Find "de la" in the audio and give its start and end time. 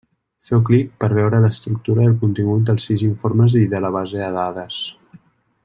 3.75-3.93